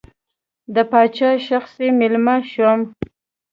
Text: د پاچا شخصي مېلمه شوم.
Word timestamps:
د 0.73 0.77
پاچا 0.91 1.31
شخصي 1.47 1.87
مېلمه 1.99 2.35
شوم. 2.51 2.81